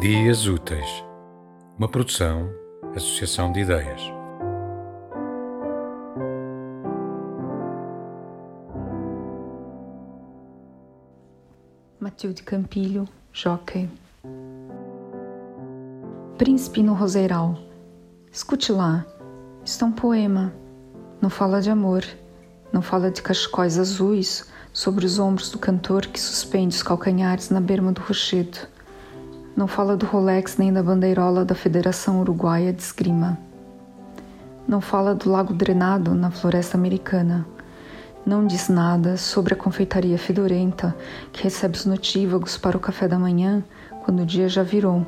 [0.00, 1.04] Ideias Úteis,
[1.76, 2.48] uma produção,
[2.94, 4.00] associação de ideias.
[11.98, 13.90] Matilde Campilho, Jockey.
[16.38, 17.58] Príncipe no Roseiral.
[18.30, 19.04] Escute lá,
[19.64, 20.54] isto é um poema.
[21.20, 22.04] Não fala de amor,
[22.72, 27.60] não fala de cachecóis azuis sobre os ombros do cantor que suspende os calcanhares na
[27.60, 28.77] berma do rochedo.
[29.58, 33.36] Não fala do Rolex nem da bandeirola da Federação Uruguaia de Esgrima.
[34.68, 37.44] Não fala do lago drenado na floresta americana.
[38.24, 40.94] Não diz nada sobre a confeitaria fedorenta
[41.32, 43.64] que recebe os notívagos para o café da manhã
[44.04, 45.04] quando o dia já virou.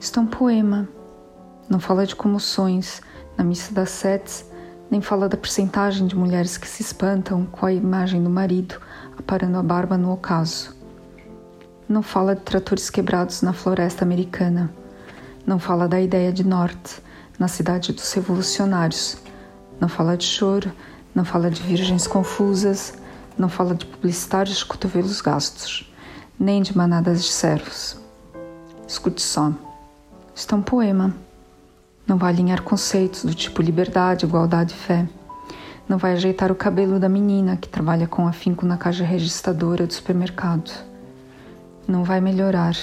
[0.00, 0.88] Isto é um poema.
[1.68, 3.00] Não fala de comoções
[3.38, 4.44] na missa das setes,
[4.90, 8.74] nem fala da percentagem de mulheres que se espantam com a imagem do marido
[9.16, 10.81] aparando a barba no ocaso.
[11.92, 14.72] Não fala de tratores quebrados na floresta americana.
[15.46, 17.02] Não fala da ideia de norte,
[17.38, 19.18] na cidade dos revolucionários.
[19.78, 20.72] Não fala de choro,
[21.14, 22.94] não fala de virgens confusas,
[23.36, 25.92] não fala de publicitários de cotovelos gastos,
[26.40, 28.00] nem de manadas de servos.
[28.88, 29.52] Escute só.
[30.34, 31.14] Isto é um poema.
[32.06, 35.06] Não vai alinhar conceitos do tipo liberdade, igualdade e fé.
[35.86, 39.92] Não vai ajeitar o cabelo da menina que trabalha com afinco na caixa registradora do
[39.92, 40.90] supermercado
[41.86, 42.76] não vai melhorar,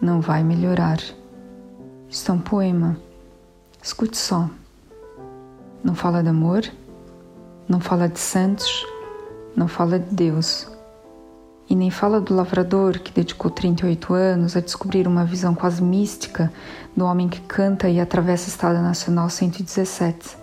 [0.00, 0.98] não vai melhorar.
[2.08, 2.96] Isto é um poema.
[3.82, 4.48] Escute só.
[5.82, 6.64] Não fala de amor,
[7.68, 8.86] não fala de santos,
[9.56, 10.68] não fala de Deus.
[11.68, 16.52] E nem fala do lavrador que dedicou 38 anos a descobrir uma visão quase mística
[16.96, 20.36] do homem que canta e atravessa a Estrada Nacional 117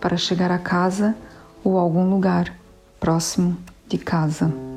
[0.00, 1.14] para chegar a casa
[1.62, 2.54] ou a algum lugar
[2.98, 3.56] próximo
[3.88, 4.73] de casa.